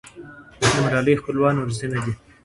د 0.59 0.61
ملالۍ 0.83 1.15
خپلوان 1.21 1.53
نورزي 1.59 1.87
نه 1.93 1.99
دي. 2.03 2.13